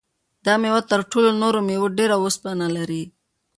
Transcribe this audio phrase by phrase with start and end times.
[0.45, 3.03] دا مېوه تر ټولو نورو مېوو ډېر اوسپنه لري.